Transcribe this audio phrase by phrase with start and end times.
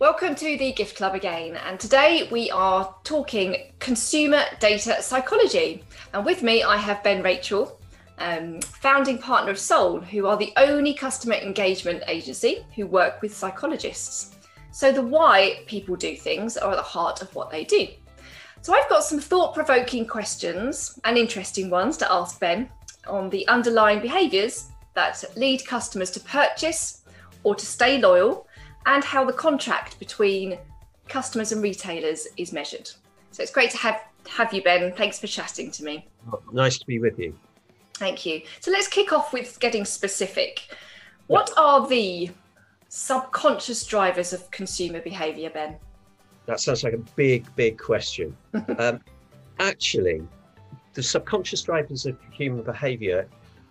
[0.00, 5.82] Welcome to the Gift Club again, and today we are talking consumer data psychology.
[6.14, 7.80] And with me, I have Ben Rachel,
[8.18, 13.36] um, founding partner of Soul, who are the only customer engagement agency who work with
[13.36, 14.36] psychologists.
[14.70, 17.88] So, the why people do things are at the heart of what they do.
[18.62, 22.70] So, I've got some thought provoking questions and interesting ones to ask Ben
[23.08, 27.02] on the underlying behaviours that lead customers to purchase
[27.42, 28.46] or to stay loyal
[28.88, 30.58] and how the contract between
[31.08, 32.90] customers and retailers is measured.
[33.30, 34.92] So it's great to have have you, Ben.
[34.92, 36.06] Thanks for chatting to me.
[36.52, 37.38] nice to be with you.
[37.94, 38.42] Thank you.
[38.60, 40.74] So let's kick off with getting specific.
[41.28, 42.30] What are the
[42.88, 45.76] subconscious drivers of consumer behaviour, Ben?
[46.46, 48.36] That sounds like a big, big question.
[48.78, 49.00] um,
[49.58, 50.22] actually,
[50.94, 53.28] the subconscious drivers of human behaviour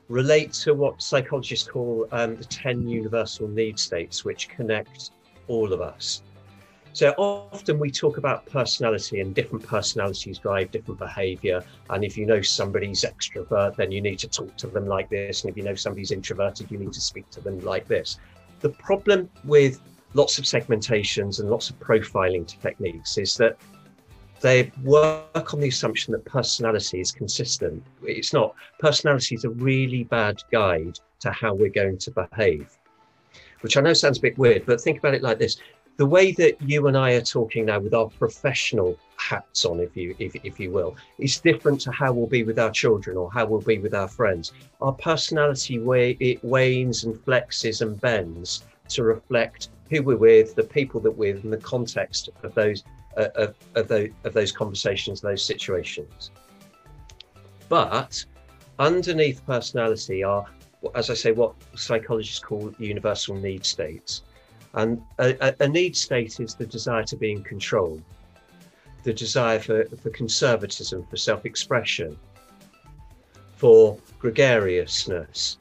[0.10, 5.12] relate to what psychologists call um, the 10 universal need states, which connect
[5.48, 6.22] all of us.
[6.94, 11.64] So often we talk about personality and different personalities drive different behavior.
[11.92, 15.44] And if you know somebody's extrovert, then you need to talk to them like this.
[15.44, 18.18] And if you know somebody's introverted, you need to speak to them like this.
[18.62, 19.80] The problem with
[20.16, 23.58] lots of segmentations and lots of profiling techniques is that
[24.42, 27.84] they work on the assumption that personality is consistent.
[28.04, 28.56] It's not.
[28.80, 32.77] Personality is a really bad guide to how we're going to behave,
[33.62, 35.58] which I know sounds a bit weird, but think about it like this.
[35.98, 39.98] The way that you and I are talking now with our professional hats on, if
[39.98, 43.32] you if, if you will, is different to how we'll be with our children or
[43.32, 44.54] how we'll be with our friends.
[44.80, 50.64] Our personality way it wanes and flexes and bends to reflect who we're with, the
[50.64, 52.84] people that we're with, and the context of those
[53.18, 56.30] uh, of, of, those, of those conversations, those situations.
[57.68, 58.24] But
[58.78, 60.46] underneath personality are,
[60.96, 64.24] as I say, what psychologists call universal need states.
[64.74, 68.02] And a, a, need state is the desire to be in control,
[69.04, 72.18] the desire for, for conservatism, for self expression,
[73.56, 75.58] for gregariousness,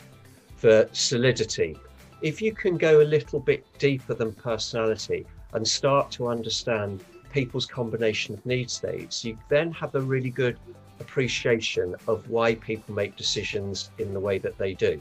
[0.56, 1.78] for solidity.
[2.21, 7.66] If you can go a little bit deeper than personality and start to understand people's
[7.66, 10.59] combination of need states, you then have a really good
[11.01, 14.99] appreciation of why people make decisions in the way that they do.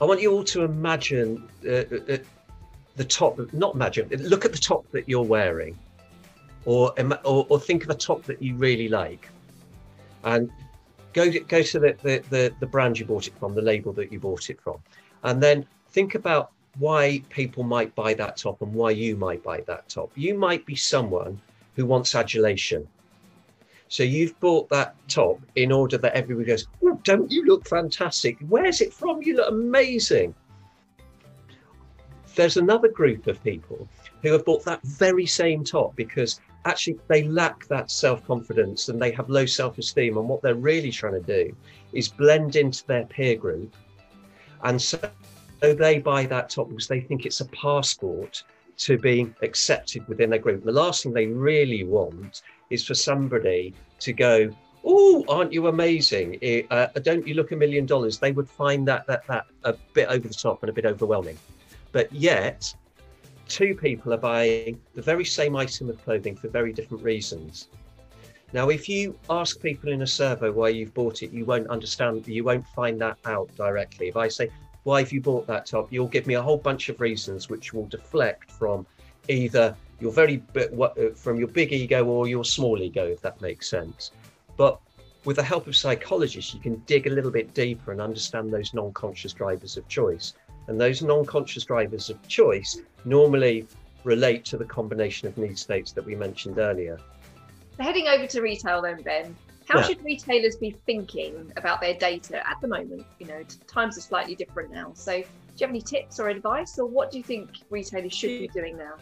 [0.00, 2.18] I want you all to imagine uh, uh, uh
[2.96, 5.78] the top, not imagine, look at the top that you're wearing,
[6.64, 6.92] or,
[7.24, 9.28] or, or think of a top that you really like,
[10.24, 10.50] and
[11.12, 13.92] go to, go to the, the, the, the brand you bought it from, the label
[13.92, 14.78] that you bought it from,
[15.22, 19.60] and then think about why people might buy that top and why you might buy
[19.62, 20.10] that top.
[20.14, 21.40] You might be someone
[21.74, 22.86] who wants adulation.
[23.90, 28.38] So you've bought that top in order that everybody goes, oh, don't you look fantastic?
[28.48, 29.20] Where's it from?
[29.20, 30.34] You look amazing.
[32.36, 33.88] There's another group of people
[34.22, 39.10] who have bought that very same top because actually they lack that self-confidence and they
[39.10, 40.16] have low self-esteem.
[40.16, 41.54] And what they're really trying to do
[41.92, 43.74] is blend into their peer group
[44.62, 44.98] and so
[45.62, 48.44] so they buy that top because they think it's a passport
[48.78, 50.64] to being accepted within their group.
[50.64, 52.40] The last thing they really want
[52.70, 54.50] is for somebody to go,
[54.84, 56.38] "Oh, aren't you amazing?
[56.70, 60.08] Uh, don't you look a million dollars?" They would find that that that a bit
[60.08, 61.38] over the top and a bit overwhelming.
[61.92, 62.74] But yet,
[63.48, 67.68] two people are buying the very same item of clothing for very different reasons.
[68.52, 72.26] Now, if you ask people in a survey why you've bought it, you won't understand.
[72.26, 74.08] You won't find that out directly.
[74.08, 74.50] If I say,
[74.84, 75.92] why have you bought that top?
[75.92, 78.86] You'll give me a whole bunch of reasons which will deflect from
[79.28, 83.68] either your very uh, from your big ego or your small ego, if that makes
[83.68, 84.10] sense.
[84.56, 84.80] But
[85.24, 88.72] with the help of psychologists, you can dig a little bit deeper and understand those
[88.72, 90.34] non-conscious drivers of choice.
[90.66, 93.66] And those non-conscious drivers of choice normally
[94.04, 96.98] relate to the combination of need states that we mentioned earlier.
[97.76, 99.36] So heading over to retail then, Ben,
[99.68, 99.86] how yeah.
[99.86, 103.06] should retailers be thinking about their data at the moment?
[103.18, 104.92] You know, times are slightly different now.
[104.94, 105.24] So, do
[105.56, 108.76] you have any tips or advice, or what do you think retailers should be doing
[108.76, 108.94] now?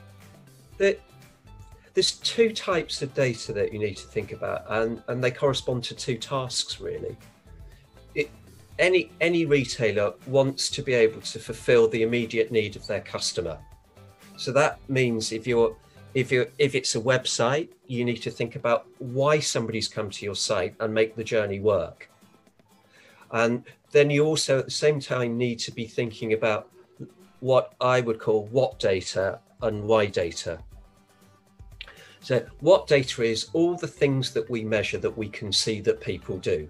[0.79, 5.85] There's two types of data that you need to think about, and, and they correspond
[5.85, 7.17] to two tasks really.
[8.15, 8.31] It,
[8.79, 13.59] any any retailer wants to be able to fulfill the immediate need of their customer.
[14.37, 15.75] So that means if you're
[16.15, 20.25] if you if it's a website you need to think about why somebody's come to
[20.25, 22.11] your site and make the journey work
[23.33, 26.71] and then you also at the same time need to be thinking about
[27.41, 30.59] what i would call what data and why data
[32.21, 36.01] so what data is all the things that we measure that we can see that
[36.01, 36.69] people do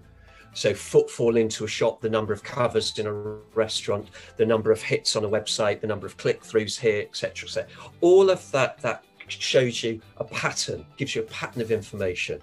[0.53, 4.81] So footfall into a shop, the number of covers in a restaurant, the number of
[4.81, 7.47] hits on a website, the number of click-throughs here, etc.
[7.47, 7.69] etc.
[8.01, 12.41] All of that that shows you a pattern, gives you a pattern of information.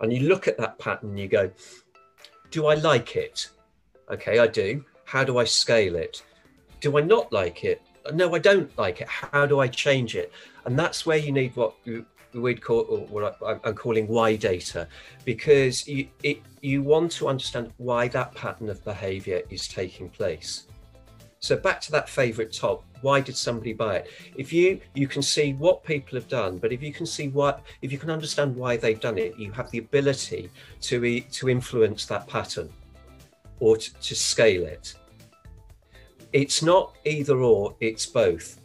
[0.00, 1.50] And you look at that pattern and you go,
[2.50, 3.48] do I like it?
[4.10, 4.84] Okay, I do.
[5.04, 6.22] How do I scale it?
[6.80, 7.80] Do I not like it?
[8.12, 9.08] No, I don't like it.
[9.08, 10.32] How do I change it?
[10.64, 11.74] And that's where you need what
[12.34, 14.88] we'd call what I'm calling why data,
[15.24, 20.66] because you it, you want to understand why that pattern of behaviour is taking place.
[21.38, 22.84] So back to that favourite top.
[23.02, 24.10] Why did somebody buy it?
[24.36, 27.62] If you you can see what people have done, but if you can see what
[27.82, 30.50] if you can understand why they've done it, you have the ability
[30.82, 32.70] to to influence that pattern
[33.60, 34.94] or to, to scale it.
[36.32, 38.60] It's not either or, it's both.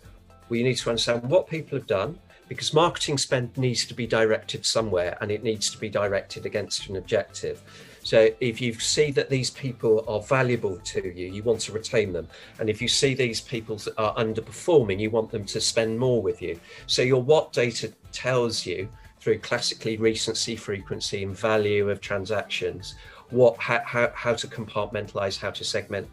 [0.49, 4.65] We need to understand what people have done because marketing spend needs to be directed
[4.65, 7.61] somewhere and it needs to be directed against an objective.
[8.03, 12.11] So if you see that these people are valuable to you, you want to retain
[12.11, 12.27] them.
[12.59, 16.41] And if you see these people are underperforming, you want them to spend more with
[16.41, 16.59] you.
[16.87, 22.95] So your what data tells you through classically recency, frequency, and value of transactions,
[23.29, 26.09] what how, how, how to compartmentalize, how to segment,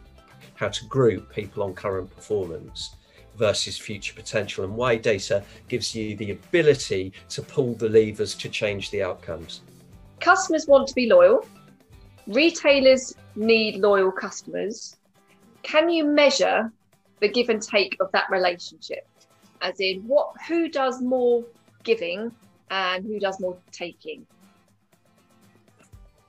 [0.59, 2.95] how to group people on current performance
[3.37, 8.49] versus future potential and why data gives you the ability to pull the levers to
[8.49, 9.61] change the outcomes.
[10.19, 11.47] Customers want to be loyal.
[12.27, 14.97] Retailers need loyal customers.
[15.63, 16.71] Can you measure
[17.21, 19.07] the give and take of that relationship?
[19.61, 21.45] As in what who does more
[21.83, 22.33] giving
[22.69, 24.27] and who does more taking?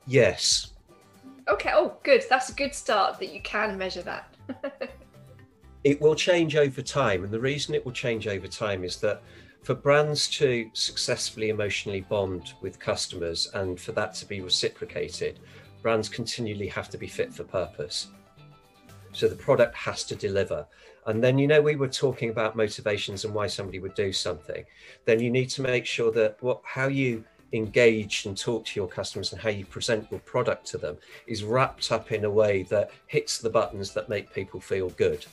[0.07, 0.73] Yes.
[1.51, 2.25] Okay, oh good.
[2.31, 4.33] That's a good start that you can measure that.
[5.85, 7.25] it will change over time.
[7.25, 9.23] And the reason it will change over time is that
[9.63, 15.41] for brands to successfully emotionally bond with customers and for that to be reciprocated,
[15.83, 18.09] brands continually have to be fit for purpose.
[19.13, 20.67] So the product has to deliver.
[21.07, 24.65] And then, you know, we were talking about motivations and why somebody would do something.
[25.05, 28.89] Then you need to make sure that what how you engage and talk to your
[28.89, 32.63] customers and how you present your product to them is wrapped up in a way
[32.65, 35.25] that hits the buttons that make people feel good.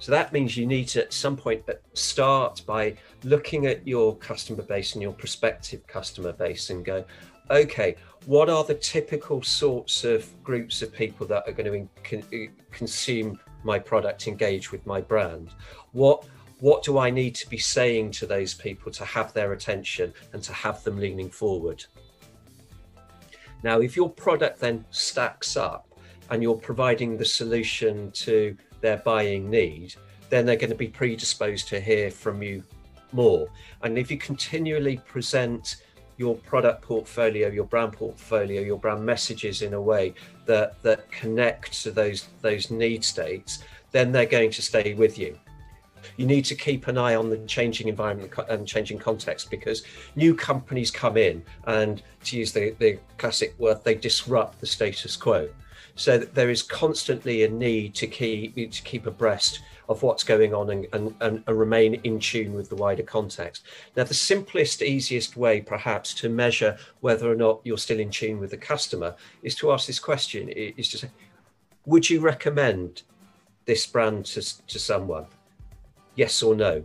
[0.00, 4.16] So that means you need to at some point uh, start by looking at your
[4.16, 7.04] customer base and your prospective customer base and go,
[7.50, 7.96] okay,
[8.26, 13.40] what are the typical sorts of groups of people that are going to uh, consume
[13.64, 15.50] my product, engage with my brand?
[15.92, 16.24] What
[16.60, 20.42] what do I need to be saying to those people to have their attention and
[20.42, 21.84] to have them leaning forward?
[23.62, 25.86] Now, if your product then stacks up
[26.30, 29.94] and you're providing the solution to their buying need,
[30.30, 32.62] then they're going to be predisposed to hear from you
[33.12, 33.48] more.
[33.82, 35.76] And if you continually present
[36.16, 40.14] your product portfolio, your brand portfolio, your brand messages in a way
[40.46, 43.60] that that connect to those those need states,
[43.92, 45.38] then they're going to stay with you.
[46.16, 49.82] You need to keep an eye on the changing environment and changing context because
[50.16, 55.16] new companies come in and to use the, the classic word, they disrupt the status
[55.16, 55.48] quo.
[55.94, 60.70] So there is constantly a need to keep to keep abreast of what's going on
[60.70, 63.64] and, and, and, remain in tune with the wider context.
[63.96, 68.38] Now, the simplest, easiest way perhaps to measure whether or not you're still in tune
[68.38, 71.10] with the customer is to ask this question, is to say,
[71.86, 73.02] would you recommend
[73.64, 75.26] this brand to, to someone?
[76.18, 76.84] Yes or no?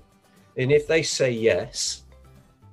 [0.58, 2.04] And if they say yes,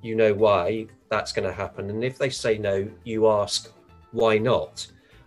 [0.03, 1.89] you know why that's going to happen.
[1.89, 3.73] And if they say no, you ask
[4.13, 4.87] why not?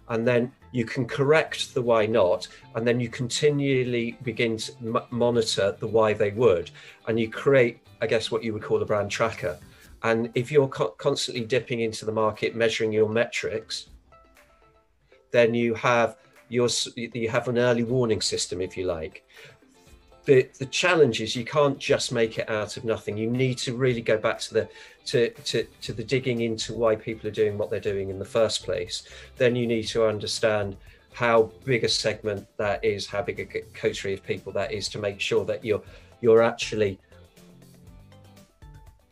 [0.10, 5.08] And then you can correct the why not, and then you continually begin to m-
[5.10, 6.70] monitor the why they would,
[7.08, 9.58] and you create, I guess, what you would call a brand tracker.
[10.04, 13.90] And if you're co- constantly dipping into the market, measuring your metrics,
[15.32, 16.18] then you have
[16.50, 19.26] your you have an early warning system, if you like
[20.26, 23.18] the the challenge is you can't just make it out of nothing.
[23.18, 24.70] You need to really go back to the
[25.06, 28.26] to, to to the digging into why people are doing what they're doing in the
[28.26, 29.04] first place.
[29.38, 30.78] Then you need to understand
[31.12, 35.00] how big a segment that is how big a coterie of people that is to
[35.00, 35.82] make sure that you're
[36.22, 37.00] you're actually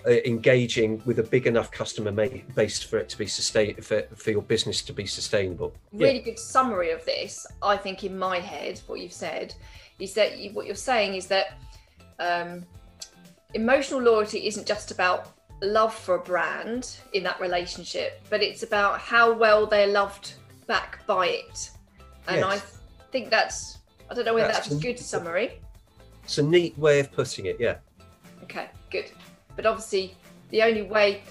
[0.06, 4.32] uh, engaging with a big enough customer base for it to be sustained for, for
[4.32, 6.26] your business to be sustainable really yeah.
[6.26, 9.54] good summary of this i think in my head what you've said
[10.00, 11.58] is that you, what you're saying is that
[12.20, 12.66] um,
[13.54, 19.00] emotional loyalty isn't just about love for a brand in that relationship, but it's about
[19.00, 20.34] how well they're loved
[20.68, 21.70] back by it.
[22.28, 22.46] And yes.
[22.46, 23.78] I think that's,
[24.10, 25.60] I don't know whether that's, that's a good summary.
[26.24, 27.78] It's a neat way of putting it, yeah.
[28.44, 29.12] Okay, good.
[29.62, 30.16] But obviously,
[30.50, 31.22] the only way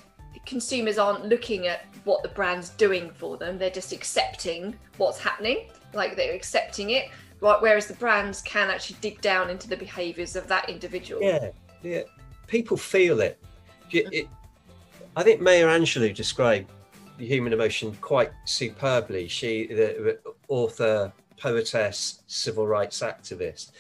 [0.47, 3.59] consumers aren't looking at what the brand's doing for them.
[3.59, 7.07] They're just accepting what's happening, like they're accepting it.
[7.41, 11.23] Right, whereas the brands can actually dig down into the behaviours of that individual.
[11.23, 11.51] Yeah,
[11.83, 12.03] yeah.
[12.47, 13.43] People feel it.
[13.91, 14.29] it, it
[15.17, 16.71] I think Maya Angelou described
[17.19, 19.27] the human emotion quite superbly.
[19.27, 20.19] She, the
[20.49, 23.73] author, poetess, civil rights activist,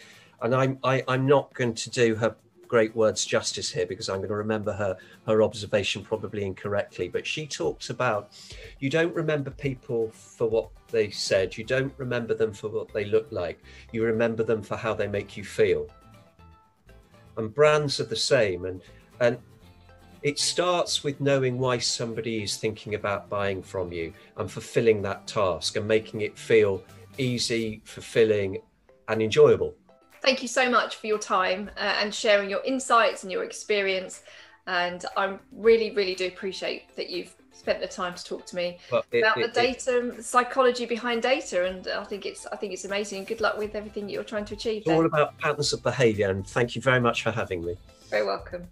[0.42, 2.34] and I'm I, I'm not going to do her
[2.70, 4.96] great words justice here because I'm going to remember her
[5.26, 7.08] her observation probably incorrectly.
[7.08, 8.30] But she talks about
[8.78, 13.04] you don't remember people for what they said, you don't remember them for what they
[13.04, 13.60] look like,
[13.92, 15.88] you remember them for how they make you feel.
[17.36, 18.80] And brands are the same, and
[19.18, 19.36] and
[20.22, 25.26] it starts with knowing why somebody is thinking about buying from you and fulfilling that
[25.26, 26.84] task and making it feel
[27.18, 28.58] easy, fulfilling,
[29.08, 29.74] and enjoyable.
[30.22, 34.22] Thank you so much for your time uh, and sharing your insights and your experience.
[34.66, 38.78] And I really, really do appreciate that you've spent the time to talk to me
[38.90, 41.66] well, it, about it, the data and the psychology behind data.
[41.66, 43.24] And I think it's I think it's amazing.
[43.24, 44.82] Good luck with everything you're trying to achieve.
[44.82, 46.30] It's all about patterns of behaviour.
[46.30, 47.76] And thank you very much for having me.
[48.10, 48.68] Very welcome.